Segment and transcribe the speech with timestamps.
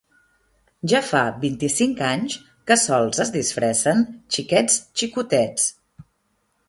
[0.93, 2.37] Ja fa vint-i-cinc anys
[2.71, 4.03] que sols es disfressen
[4.37, 5.69] xiquets xicotets.